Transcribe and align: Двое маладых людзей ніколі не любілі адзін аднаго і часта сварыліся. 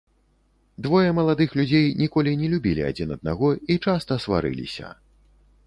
Двое 0.85 1.09
маладых 1.19 1.49
людзей 1.59 1.85
ніколі 2.01 2.33
не 2.41 2.49
любілі 2.55 2.87
адзін 2.89 3.13
аднаго 3.19 3.53
і 3.75 3.79
часта 3.89 4.21
сварыліся. 4.25 4.87